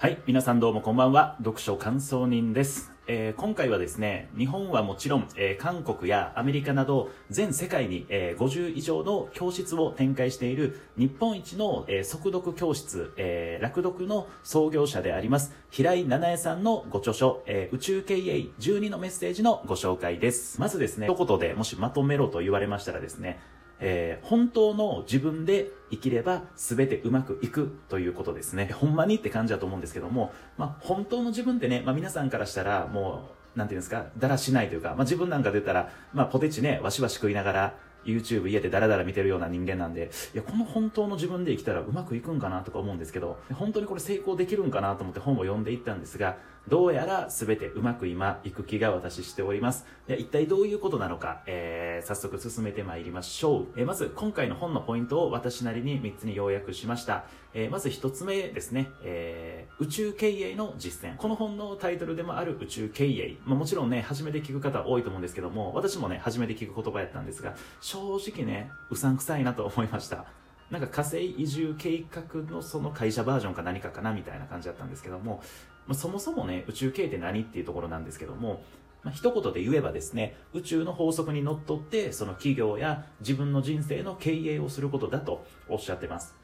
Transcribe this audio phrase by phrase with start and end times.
[0.00, 1.36] はい、皆さんどうもこんばんは。
[1.40, 2.90] 読書感想人です。
[3.06, 20.58] えー今回はですね、日本はもちろん、えー韓国やアメリカなど全世界に、えー50以上の教室を展開している日本一の、え速読教室、え楽読の創業者であります平井七重さんのご著書、え宇宙経営12のメッセージのご紹介です。
[20.58, 23.38] まずですね、一言でもしまとめろと言われましたらですね、
[23.80, 28.70] えー本当の自分で生きれば全てうまくいくということですね。
[28.72, 37.74] ほんまにって感じだと思うんですけども、まあ、本当の自分ってね、まあ、皆さんからしたらもう、なんていうんですか、だらしないというか、まあ、自分なんかで言ったら、まあ、ポテチね、わしわし食いながら、
[38.04, 46.36] YouTube 家でダラダラ見てるような人間なんで、いや、この本当の自分で生きたらうまくいくんかなとか思うんですけど、本当にこれ成功できるんかなと思って本を読んでいったんですが、
[46.68, 49.86] どうやら全てうまく今いく気が私しております。
[50.06, 53.66] で一体どういうことなのか、えー早速進めてまいりましょう。
[53.76, 57.24] えーまず今回の本のポイントを私なりに3つに要約しました。
[57.52, 61.16] えーまず1つ目ですね、えー宇宙経営の実践。
[61.16, 63.36] この本のタイトルでもある宇宙経営。
[63.46, 70.26] まあ、もちろんね、初めて聞く方多いと思うんですけども、私もね、初めて聞く言葉やったんですが、正直ね、うさんくさいなと思いました。
[70.70, 75.42] なんか火星移住計画のその会社バージョンか何かかなみたいな感じだったんですけども、
[75.86, 78.62] まあ、そもそもね、宇宙経営って何っていうところなんですけども、
[79.02, 86.36] まあ、一言で言えばですね、宇宙の法則にのっとって、その企業や自分の人生の経営をすることだとおっしゃってます。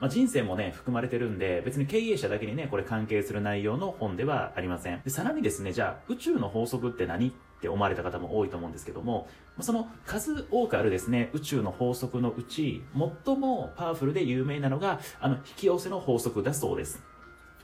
[0.00, 5.02] まあ、人生もね、含まれてるんで、別に経営者だけにね、これ関係する内容の本ではありません。
[5.02, 7.32] で、さらにですね、じゃあ、宇宙の法則って何
[7.64, 9.26] って思われた方も多いと思うんですけども、
[9.60, 12.84] その数多くあるですね、宇宙の法則のうち、
[13.24, 17.02] 最もパワフルで有名なのが、あの、引き寄せの法則だそうです。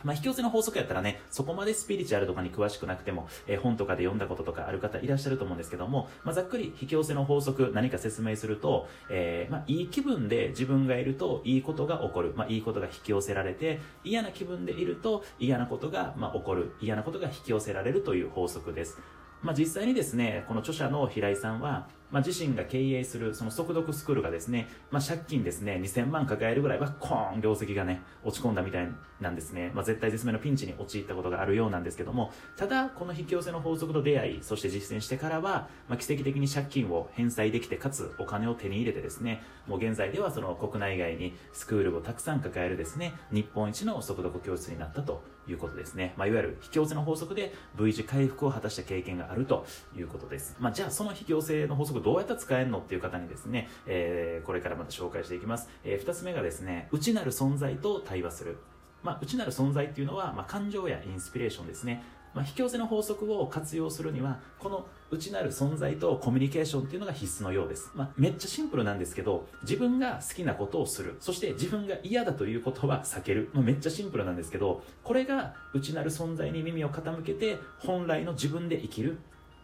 [0.02, 12.32] まあ、引き寄せの法則やったらね、そこまでスピリチュアルとかに詳しくなくても、えー本とかで読んだこととかある方いらっしゃると思うんですけども、まあ、ざっくり引き寄せの法則何か説明すると、えーまあ、いい気分で自分がいるといいことが起こる。
[12.34, 16.72] ま、いいことが引き寄せられて、嫌な気分でいると嫌なことが、まあ、起こる。
[16.80, 18.98] 嫌なことが引き寄せられるという法則です。
[19.42, 28.88] まあ、実際にですね、この著者の平井さんは、まあ、自身が経営するその速読スクールがですね、まあ、借金ですね、2000万抱えるぐらいはコーン業績がね、落ち込んだみたい
[29.20, 29.70] なんですね。
[29.74, 46.14] まあ、絶対絶命のピンチに陥ったことがあるようなんですけども、ただ、この引き寄せの法則と出会い、そして実践してからは、まあ、奇跡的に借金を返済できて、かつお金を手に入れてですね、もう現在ではその国内外にスクールをたくさん抱えるですね、日本一の速読教室になったということですね。
[46.16, 49.66] まあ、いわゆる引き寄せの法則で V 字回復を果たした経験があると
[49.96, 50.56] いうことです。
[50.58, 55.68] まあ、じゃあその引き寄せの法則どうやったら使えるのっていう方にですね、えーこれからまた紹介していきます。
[55.84, 58.58] えー二つ目がですね、内なる存在と対話する。
[59.02, 62.02] まあ、内なる存在っていうのは、まあ、感情やインスピレーションですね。
[62.32, 67.90] まあ、引き寄せの法則を活用するには、この内なる存在とコミュニケーションっていうのが必須のようです。
[67.94, 71.16] まあ、めっちゃシンプルなんですけど、自分が好きなことをする。
[71.18, 73.50] そして自分が嫌だということは避ける。
[73.52, 79.18] まあ、めっちゃシンプルなんですけど、これが内なる存在に耳を傾けて、本来の自分で生きる。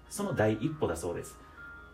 [0.09, 1.39] その第一歩だそうです。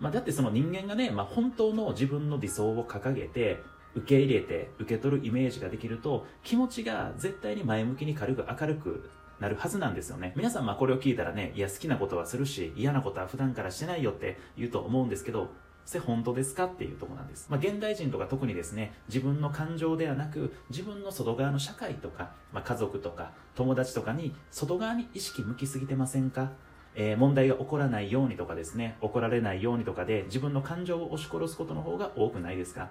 [0.03, 3.63] まあ、だってその人間がね、まあ、本当の自分の理想を掲げて
[3.95, 9.09] 受け入れて受け取るイメージができると気持ちが絶対に前向きに軽く明るく
[9.39, 15.51] なるはずなんですよね皆さんまあこれを聞いたらねいや好きなことはするし嫌なことは普段からしてないよって言うと思うんですけど
[15.85, 17.49] それ本当ですかっていうとこなんです。
[17.51, 26.53] まあ、現代人とか特にですね、自分の感情ではなく、自分の外側の社会とか、まあ、家族とか、友達とかに、外側に意識向きすぎてませんか？
[26.95, 32.91] えー問題が起こらないようにとかですね、怒られないようにとかで自分の感情を押し殺すことの方が多くないですか？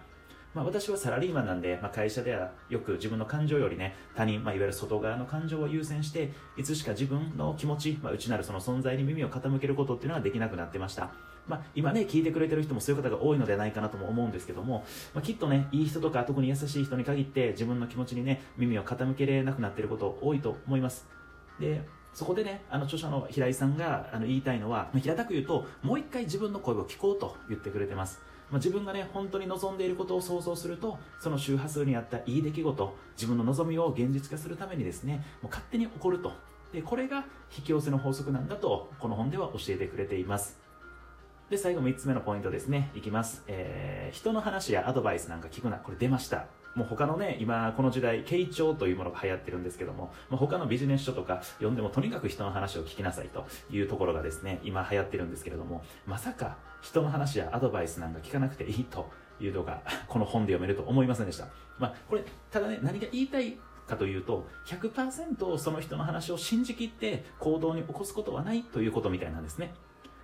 [0.54, 11.12] まあ、私はサラリーマンなんで、まあ、会社ではよく自分の感情よりね、他人、まあ、いわゆる外側の感情を優先して、いつしか自分の気持ち、まあ、内なるその存在に耳を傾けることっていうのができなくなってました。
[11.48, 14.84] まあ、今ね、聞いてくれてる人もそういう方が多いのではないかなとも思うんですけども、
[15.16, 21.08] まあ、きっとね、いい人とか特に優しい人に限って自分の気持ちにね、耳を傾けれなくなってること多いと思います。
[21.62, 21.82] で、
[22.14, 28.20] そこでね、あの著者の平井さんがあの言いたいのは、平たく言うと、もう一回自分の声を聞こうと言ってくれてます。
[28.50, 36.34] まあ、自分がね、本当に望んでいることを想像すると、その周波数に合ったいい出来事、自分の望みを現実化するためにですね、もう勝手に起こると。
[36.74, 37.26] で、これが
[37.58, 40.60] 引き寄せの法則なんだと、この本では教えてくれています。
[41.50, 42.92] で、最後3つ目のポイントですね。
[42.94, 43.44] いきます。
[43.48, 45.78] えー、人の話やアドバイスなんか聞くな。
[45.78, 46.46] これ出ました。
[46.76, 59.10] もう他のね、今この時代、傾聴というものが流行ってるんですけども、まあ、他のビジネス書とか読んでもとにかく人の話を聞きなさいというところがですね、今流行ってるんですけれども、まさか人の話やアドバイスなんか聞かなくていいと
[59.40, 61.48] いうのが、 この本で読めると思いませんでした。
[61.78, 63.58] まあ、これ、ただね、何が言いたい
[63.88, 69.74] かというと、100%その人の話を信じきって行動に起こすことはないということみたいなんですね。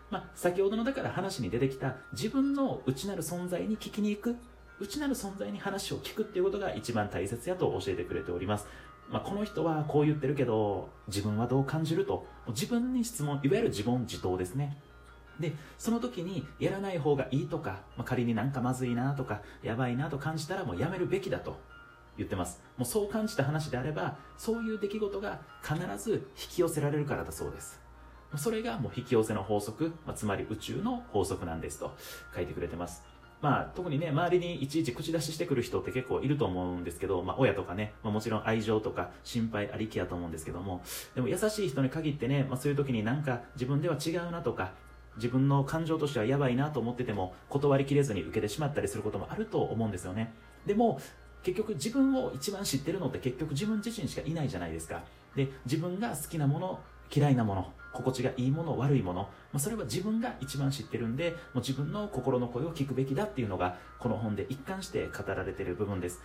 [0.10, 4.38] まあ、先ほどのだから話に出てきた自分の内なる存在に聞きに行く
[4.80, 8.68] 内なる存在に話を聞くっていうことが一番大切やと教えてくれております。
[9.10, 12.26] まあ、この人はこう言ってるけど自分はどう感じると。
[12.50, 14.78] 自分に質問いわゆる自問自答ですね。
[15.40, 21.58] でその時にやらない方がいいとか、まあ、仮になんかまずいなとかやばいなと感じたらもうやめるべきだと。
[22.18, 22.62] 言ってます。
[22.78, 27.80] もうそう感じた話であればそういう出来事が必ず引き寄せられるからだそうです。
[28.36, 31.96] それがもう引き寄せの法則、まあ、つまり宇宙の法則なんですと
[32.36, 33.04] 書いてくれてます。
[33.42, 40.82] まあ、特にね、周りにいちいち口出ししてくる人って結構いると思うんですけど、まあ、親とかね、まあ、もちろん愛情とか心配ありきやと思うんですけども、
[41.14, 44.72] でも優しい人に限ってね、まあ、そういう時になんか自分では違うなとか、
[45.18, 50.34] 自分の感情としてはやばいなと思ってても断りきれずに受けてしまったりすることもあると思うんですよね。
[50.66, 51.00] でも、
[51.44, 55.04] 結局自分を一番知ってるのって結局自分自身しかいないじゃないですか。
[55.36, 56.80] で、自分が好きなもの、
[57.14, 66.22] 嫌いなもの、心地がいいもの、悪いもの、まあ、それは自分が一番知ってるんで、もう自分の心の声を聞くべきだっていうのが、この本で一貫して語られてる部分です。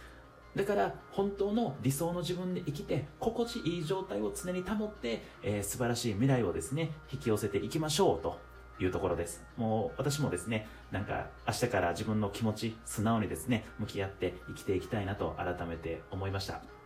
[0.55, 8.39] だから本当の理想の自分で生きて心地いい状態を常に保って、えー、素晴らしい未来をですね引き寄せていきましょうと
[8.79, 9.43] いうところです。
[9.57, 16.82] もう私もですね、なんか明日から自分の気持ち、素直にですね、向き合って生きていきたいなと改めて思いました。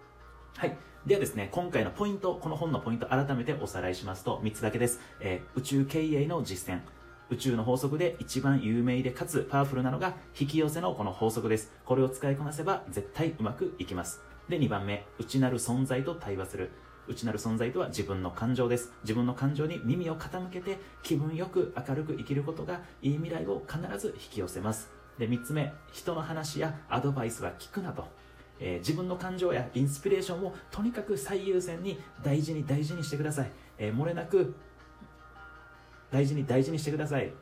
[0.56, 0.78] はい。
[1.04, 5.00] ではですね、今回のポイント、この本のポイント改めておさらいしますと、3つだけです。
[5.20, 6.80] えー、宇宙経営の実践。
[7.28, 11.74] 宇宙の法則で一番有名でかつパワフルなのが引き寄せのこの法則です。
[11.84, 14.22] これを使いこなせば絶対うまくいきます。
[14.48, 16.70] で、2番目、内なる存在と対話する。
[17.06, 18.94] 内なる存在とは自分の感情です。
[19.02, 24.88] 自分の感情に耳を傾けて気分よく明るく生きることがいい未来を必ず引き寄せます。
[25.18, 28.06] で、3つ目、人の話やアドバイスは聞くなと。
[28.58, 33.50] えー、自分の感情やインスピレーションをとにかく最優先に大事に大事にしてください。
[33.78, 34.54] えー、漏れなく
[36.10, 37.32] 大事に大事にしてください。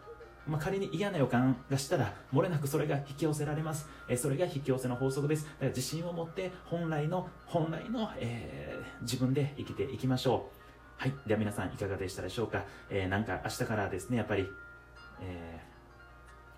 [0.46, 3.88] まあ、仮に嫌な予感がしたら、漏れなくそれが引き寄せられます。
[4.08, 5.44] えー、それが引き寄せの法則です。
[5.44, 10.50] だから自信を持って本来の、本来の、えー、自分で生きていきましょ
[10.99, 11.02] う。
[11.02, 11.14] はい。
[11.26, 12.64] では皆さんいかがでしたでしょうか？
[12.90, 14.46] えー、なんか明日からですね、やっぱり、
[15.20, 15.73] えー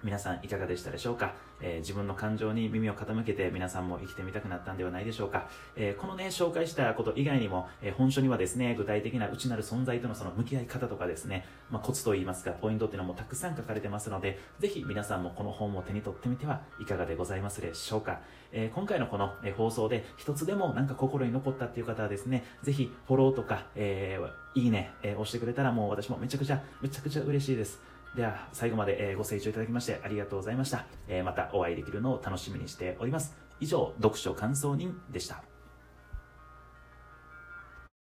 [0.07, 18.21] 皆さんいかがでしたでしょうか、えー、自分の感情に耳を傾けて皆さんも生きてみたくなったんではないでしょうか、えー、このね紹介したこと以外にも、えー、本書にはですね具体的な内なる存在とのその向き合い方とかですね、まあ、コツといいますかポイントっていうのもたくさん書かれてますのでぜひ皆さんもこの本を手に取ってみてはいかがでございますでしょうか、
[18.53, 24.21] え今回のこの、え放送で一つでもなんか心に残ったっていう方はですねぜひフォローとか、え
[24.55, 27.96] いいね、え押してくれたらもう私もめちゃくちゃめちゃくちゃ嬉しいです。
[28.17, 30.87] では、最後までご清聴いただきましてありがとうございました。
[31.23, 33.37] またお会いできるのを楽しみにしております。
[33.61, 35.43] 以上、読書感想人でした。